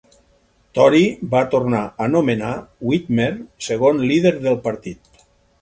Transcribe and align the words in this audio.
Tory 0.77 1.01
va 1.33 1.41
tornar 1.51 1.83
a 2.05 2.09
nomenar 2.15 2.55
Witmer 2.93 3.29
segon 3.69 4.05
líder 4.13 4.37
del 4.49 4.63
partit. 4.69 5.25